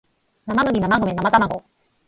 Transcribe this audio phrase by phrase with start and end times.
[0.47, 1.63] なまむぎなまごめなまたまご